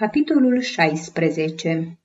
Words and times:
Capitolul 0.00 0.60
16 0.60 1.98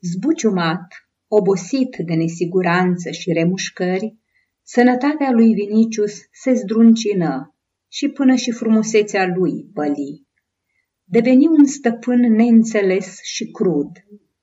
Zbuciumat, 0.00 0.86
obosit 1.28 1.96
de 2.06 2.14
nesiguranță 2.14 3.10
și 3.10 3.32
remușcări, 3.32 4.16
sănătatea 4.62 5.30
lui 5.30 5.52
Vinicius 5.52 6.14
se 6.32 6.52
zdruncină 6.52 7.56
și 7.88 8.08
până 8.08 8.34
și 8.34 8.50
frumusețea 8.50 9.26
lui 9.26 9.70
păli. 9.74 10.26
Deveni 11.04 11.46
un 11.46 11.64
stăpân 11.64 12.20
neînțeles 12.20 13.20
și 13.22 13.50
crud. 13.50 13.90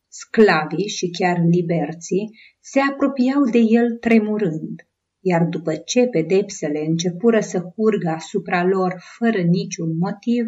Sclavii 0.08 0.88
și 0.88 1.10
chiar 1.10 1.38
liberții 1.52 2.40
se 2.60 2.80
apropiau 2.80 3.44
de 3.44 3.60
el 3.60 3.98
tremurând, 3.98 4.88
iar 5.20 5.44
după 5.44 5.76
ce 5.76 6.06
pedepsele 6.06 6.86
începură 6.86 7.40
să 7.40 7.62
curgă 7.62 8.10
asupra 8.10 8.64
lor 8.64 8.96
fără 9.18 9.42
niciun 9.42 9.98
motiv, 9.98 10.46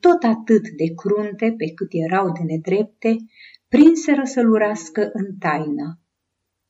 tot 0.00 0.22
atât 0.22 0.68
de 0.68 0.94
crunte 0.94 1.54
pe 1.56 1.72
cât 1.74 1.88
erau 1.90 2.32
de 2.32 2.42
nedrepte, 2.42 3.16
prinseră 3.68 4.24
să-l 4.24 4.50
urască 4.50 5.10
în 5.12 5.36
taină. 5.38 6.00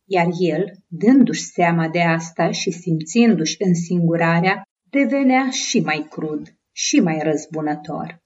Iar 0.04 0.27
el, 0.38 0.64
dându-și 0.87 1.42
seama 1.42 1.88
de 1.88 2.01
asta 2.01 2.51
și 2.51 2.70
simțindu-și 2.70 3.56
însingurarea, 3.59 4.62
devenea 4.90 5.51
și 5.51 5.80
mai 5.80 6.06
crud 6.10 6.54
și 6.73 7.01
mai 7.01 7.18
răzbunător. 7.23 8.23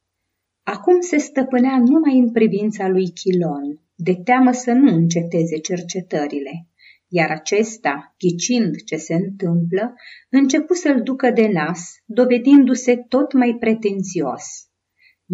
Acum 0.62 1.00
se 1.00 1.16
stăpânea 1.18 1.78
numai 1.78 2.18
în 2.18 2.32
privința 2.32 2.88
lui 2.88 3.10
Chilon, 3.10 3.80
de 3.94 4.14
teamă 4.24 4.52
să 4.52 4.72
nu 4.72 4.94
înceteze 4.94 5.58
cercetările, 5.58 6.68
iar 7.08 7.30
acesta, 7.30 8.14
ghicind 8.18 8.74
ce 8.84 8.96
se 8.96 9.14
întâmplă, 9.14 9.94
începu 10.28 10.74
să-l 10.74 11.02
ducă 11.02 11.30
de 11.30 11.46
nas, 11.46 11.80
dovedindu-se 12.04 12.96
tot 12.96 13.32
mai 13.32 13.56
pretențios. 13.60 14.44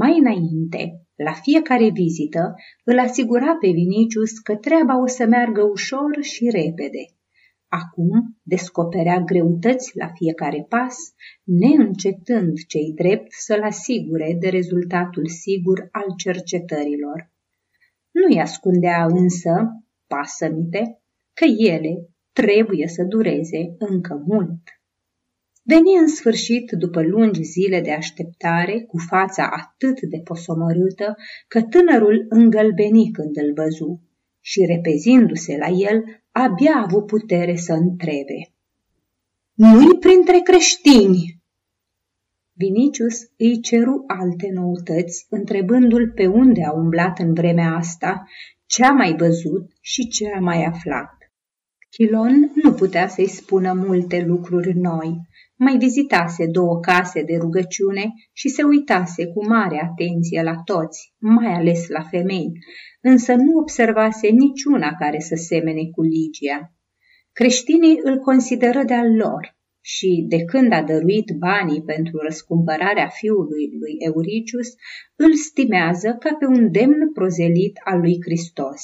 Mai 0.03 0.19
înainte, 0.19 1.07
la 1.15 1.33
fiecare 1.33 1.91
vizită, 1.91 2.55
îl 2.85 2.99
asigura 2.99 3.57
pe 3.61 3.69
Vinicius 3.71 4.39
că 4.39 4.57
treaba 4.57 5.01
o 5.03 5.07
să 5.07 5.27
meargă 5.27 5.63
ușor 5.63 6.23
și 6.23 6.45
repede. 6.45 7.05
Acum 7.69 8.39
descoperea 8.43 9.19
greutăți 9.19 9.97
la 9.97 10.09
fiecare 10.15 10.67
pas, 10.69 10.97
neîncetând 11.45 12.59
cei 12.69 12.93
drept 12.95 13.33
să-l 13.33 13.63
asigure 13.63 14.37
de 14.41 14.49
rezultatul 14.49 15.27
sigur 15.27 15.89
al 15.93 16.15
cercetărilor. 16.17 17.33
Nu-i 18.11 18.41
ascundea 18.41 19.05
însă, 19.05 19.85
pasămite, 20.07 21.03
că 21.35 21.45
ele 21.45 22.09
trebuie 22.33 22.87
să 22.87 23.03
dureze 23.03 23.75
încă 23.79 24.23
mult. 24.27 24.80
Veni 25.63 25.97
în 26.01 26.09
sfârșit, 26.09 26.71
după 26.71 27.03
lungi 27.03 27.43
zile 27.43 27.81
de 27.81 27.93
așteptare, 27.93 28.81
cu 28.81 28.99
fața 28.99 29.49
atât 29.51 30.01
de 30.01 30.19
posomorâtă, 30.25 31.17
că 31.49 31.63
tânărul 31.63 32.27
îngălbeni 32.29 33.11
când 33.11 33.37
îl 33.37 33.53
văzu 33.55 34.01
și, 34.41 34.65
repezindu-se 34.65 35.57
la 35.57 35.69
el, 35.69 36.05
abia 36.31 36.73
a 36.75 36.83
avut 36.83 37.07
putere 37.07 37.57
să 37.57 37.73
întrebe. 37.73 38.53
Nu-i 39.55 39.99
printre 39.99 40.39
creștini! 40.39 41.39
Vinicius 42.53 43.21
îi 43.37 43.61
ceru 43.61 44.05
alte 44.07 44.51
noutăți, 44.53 45.27
întrebându-l 45.29 46.13
pe 46.15 46.27
unde 46.27 46.65
a 46.65 46.73
umblat 46.73 47.19
în 47.19 47.35
vremea 47.35 47.75
asta, 47.75 48.27
ce 48.67 48.85
a 48.85 48.91
mai 48.91 49.15
văzut 49.17 49.73
și 49.81 50.09
ce 50.09 50.33
a 50.37 50.39
mai 50.41 50.65
aflat. 50.65 51.20
Chilon 51.91 52.51
nu 52.55 52.73
putea 52.73 53.09
să-i 53.09 53.29
spună 53.29 53.73
multe 53.73 54.25
lucruri 54.27 54.77
noi, 54.77 55.21
mai 55.57 55.77
vizitase 55.77 56.47
două 56.47 56.81
case 56.81 57.23
de 57.23 57.37
rugăciune 57.37 58.13
și 58.33 58.49
se 58.49 58.63
uitase 58.63 59.27
cu 59.27 59.47
mare 59.47 59.81
atenție 59.91 60.43
la 60.43 60.57
toți, 60.65 61.15
mai 61.19 61.53
ales 61.53 61.89
la 61.89 62.03
femei, 62.03 62.53
însă 63.01 63.35
nu 63.35 63.59
observase 63.59 64.29
niciuna 64.29 64.95
care 64.99 65.19
să 65.19 65.35
semene 65.35 65.91
cu 65.91 66.03
Ligia. 66.03 66.73
Creștinii 67.33 68.01
îl 68.03 68.19
consideră 68.19 68.83
de-al 68.83 69.17
lor 69.17 69.57
și, 69.81 70.25
de 70.29 70.45
când 70.45 70.73
a 70.73 70.83
dăruit 70.83 71.31
banii 71.39 71.83
pentru 71.83 72.19
răscumpărarea 72.23 73.09
fiului 73.09 73.71
lui 73.81 73.95
Euricius, 73.99 74.69
îl 75.17 75.35
stimează 75.35 76.17
ca 76.19 76.37
pe 76.39 76.47
un 76.47 76.71
demn 76.73 77.13
prozelit 77.13 77.81
al 77.85 78.01
lui 78.01 78.17
Hristos. 78.25 78.83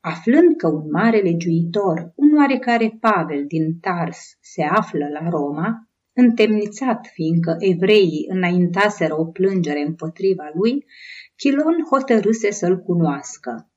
Aflând 0.00 0.56
că 0.56 0.68
un 0.68 0.90
mare 0.90 1.20
legiuitor, 1.20 2.12
un 2.14 2.36
oarecare 2.36 2.96
Pavel 3.00 3.44
din 3.46 3.78
Tars, 3.80 4.36
se 4.40 4.62
află 4.62 5.08
la 5.08 5.28
Roma, 5.28 5.90
Întemnițat, 6.12 7.06
fiindcă 7.12 7.56
evreii 7.58 8.26
înaintaseră 8.28 9.18
o 9.18 9.24
plângere 9.24 9.80
împotriva 9.86 10.50
lui, 10.54 10.84
Chilon 11.36 11.76
hotărâse 11.90 12.50
să-l 12.50 12.78
cunoască. 12.78 13.70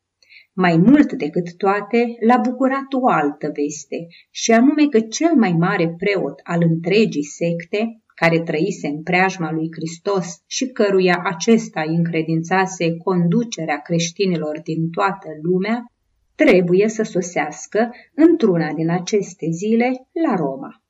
Mai 0.53 0.77
mult 0.77 1.13
decât 1.13 1.57
toate, 1.57 2.15
l-a 2.19 2.37
bucurat 2.37 2.93
o 3.01 3.07
altă 3.09 3.51
veste, 3.55 4.07
și 4.31 4.51
anume 4.51 4.87
că 4.87 4.99
cel 4.99 5.35
mai 5.35 5.51
mare 5.51 5.95
preot 5.97 6.39
al 6.43 6.61
întregii 6.69 7.23
secte, 7.23 8.01
care 8.15 8.39
trăise 8.39 8.87
în 8.87 9.03
preajma 9.03 9.51
lui 9.51 9.69
Hristos 9.71 10.43
și 10.47 10.67
căruia 10.67 11.21
acesta 11.23 11.83
îi 11.87 11.95
încredințase 11.95 12.97
conducerea 12.97 13.77
creștinilor 13.77 14.61
din 14.61 14.89
toată 14.89 15.27
lumea, 15.41 15.92
trebuie 16.35 16.87
să 16.87 17.03
sosească 17.03 17.91
într-una 18.15 18.73
din 18.73 18.89
aceste 18.89 19.45
zile 19.51 20.07
la 20.27 20.35
Roma. 20.35 20.83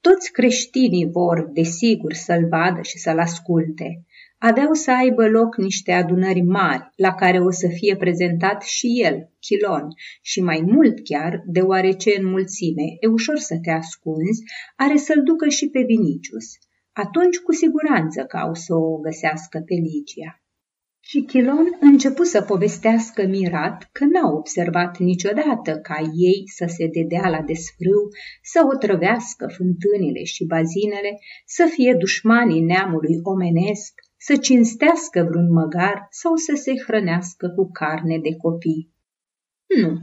Toți 0.00 0.32
creștinii 0.32 1.10
vor, 1.10 1.48
desigur, 1.52 2.12
să-l 2.12 2.46
vadă 2.48 2.82
și 2.82 2.98
să-l 2.98 3.18
asculte. 3.18 4.04
Aveau 4.38 4.72
să 4.72 4.90
aibă 4.90 5.28
loc 5.28 5.56
niște 5.56 5.92
adunări 5.92 6.42
mari, 6.42 6.90
la 6.96 7.14
care 7.14 7.38
o 7.40 7.50
să 7.50 7.68
fie 7.68 7.96
prezentat 7.96 8.62
și 8.62 9.02
el, 9.02 9.30
Chilon, 9.40 9.88
și 10.20 10.40
mai 10.40 10.62
mult 10.66 11.04
chiar, 11.04 11.42
deoarece 11.46 12.10
în 12.18 12.26
mulțime 12.26 12.82
e 13.00 13.06
ușor 13.06 13.36
să 13.36 13.58
te 13.62 13.70
ascunzi, 13.70 14.42
are 14.76 14.96
să-l 14.96 15.22
ducă 15.22 15.48
și 15.48 15.68
pe 15.68 15.82
Vinicius. 15.82 16.46
Atunci 16.92 17.38
cu 17.38 17.52
siguranță 17.52 18.24
că 18.24 18.36
au 18.36 18.54
să 18.54 18.74
o 18.74 18.96
găsească 18.96 19.58
pe 19.58 19.74
Ligia. 19.74 20.40
Și 21.08 21.20
Chilon 21.22 21.66
începu 21.80 22.22
să 22.22 22.42
povestească 22.42 23.26
mirat 23.26 23.88
că 23.92 24.04
n-a 24.04 24.30
observat 24.30 24.98
niciodată 24.98 25.78
ca 25.78 25.98
ei 26.14 26.42
să 26.56 26.64
se 26.68 26.86
dedea 26.86 27.28
la 27.28 27.40
desfrâu, 27.40 28.08
să 28.42 28.60
otrăvească 28.74 29.46
fântânile 29.56 30.24
și 30.24 30.44
bazinele, 30.44 31.18
să 31.44 31.66
fie 31.74 31.94
dușmanii 31.98 32.60
neamului 32.60 33.20
omenesc, 33.22 33.92
să 34.16 34.36
cinstească 34.36 35.26
vreun 35.28 35.52
măgar 35.52 36.06
sau 36.10 36.34
să 36.34 36.54
se 36.54 36.72
hrănească 36.86 37.48
cu 37.48 37.70
carne 37.70 38.18
de 38.18 38.36
copii. 38.36 38.92
Nu, 39.80 39.98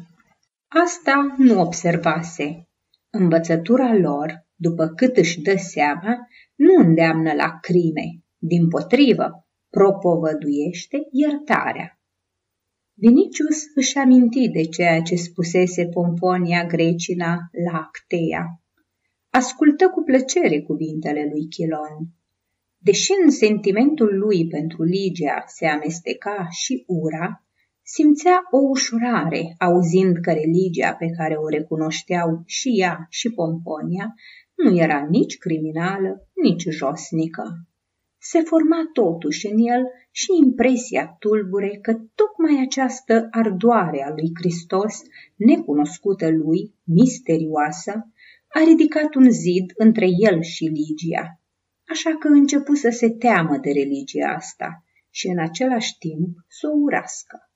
asta 0.68 1.36
nu 1.38 1.60
observase. 1.60 2.70
Învățătura 3.10 3.96
lor, 3.96 4.48
după 4.56 4.88
cât 4.88 5.18
își 5.18 5.42
dă 5.42 5.56
seama, 5.58 6.28
nu 6.56 6.74
îndeamnă 6.78 7.34
la 7.34 7.60
crime, 7.62 8.06
din 8.38 8.68
potrivă, 8.68 9.44
propovăduiește 9.78 10.98
iertarea. 11.12 12.00
Vinicius 12.94 13.58
își 13.76 13.98
aminti 13.98 14.50
de 14.50 14.64
ceea 14.64 15.02
ce 15.02 15.16
spusese 15.16 15.86
Pomponia 15.86 16.66
Grecina 16.66 17.38
la 17.66 17.78
Actea. 17.78 18.62
Ascultă 19.30 19.90
cu 19.90 20.02
plăcere 20.04 20.62
cuvintele 20.62 21.28
lui 21.32 21.48
Chilon. 21.48 21.98
Deși 22.78 23.12
în 23.24 23.30
sentimentul 23.30 24.18
lui 24.18 24.48
pentru 24.48 24.84
Ligia 24.84 25.44
se 25.48 25.66
amesteca 25.66 26.48
și 26.50 26.84
ura, 26.88 27.46
simțea 27.82 28.42
o 28.52 28.58
ușurare 28.58 29.56
auzind 29.58 30.18
că 30.18 30.32
religia 30.32 30.94
pe 30.94 31.08
care 31.18 31.36
o 31.36 31.48
recunoșteau 31.48 32.44
și 32.46 32.70
ea 32.80 33.08
și 33.10 33.30
Pomponia 33.30 34.14
nu 34.56 34.78
era 34.78 35.08
nici 35.10 35.38
criminală, 35.38 36.28
nici 36.34 36.66
josnică 36.70 37.68
se 38.32 38.42
forma 38.42 38.90
totuși 38.94 39.48
în 39.48 39.58
el 39.58 39.84
și 40.12 40.28
impresia 40.44 41.16
tulbure 41.20 41.80
că 41.82 41.94
tocmai 41.94 42.62
această 42.62 43.28
ardoare 43.32 44.04
a 44.04 44.10
lui 44.10 44.32
Hristos, 44.34 45.02
necunoscută 45.36 46.30
lui, 46.30 46.74
misterioasă, 46.84 47.92
a 48.48 48.60
ridicat 48.66 49.16
un 49.16 49.32
zid 49.32 49.72
între 49.76 50.08
el 50.30 50.42
și 50.42 50.64
Ligia. 50.64 51.42
Așa 51.88 52.18
că 52.18 52.28
începu 52.28 52.74
să 52.74 52.90
se 52.90 53.10
teamă 53.10 53.58
de 53.58 53.72
religia 53.72 54.28
asta 54.36 54.84
și 55.10 55.28
în 55.28 55.40
același 55.40 55.98
timp 55.98 56.38
să 56.48 56.68
o 56.68 56.78
urască. 56.78 57.52